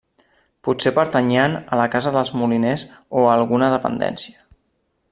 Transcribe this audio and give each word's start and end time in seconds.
Potser 0.67 0.91
pertanyien 0.95 1.53
a 1.75 1.79
la 1.81 1.85
casa 1.97 2.15
dels 2.17 2.33
moliners 2.41 2.87
o 3.21 3.27
a 3.27 3.39
alguna 3.39 3.71
dependència. 3.79 4.47